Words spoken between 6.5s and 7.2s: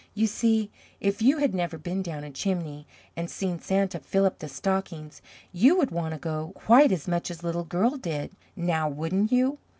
quite as